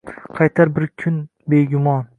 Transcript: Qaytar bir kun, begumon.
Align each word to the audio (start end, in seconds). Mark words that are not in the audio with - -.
Qaytar 0.39 0.71
bir 0.79 0.89
kun, 1.03 1.21
begumon. 1.55 2.07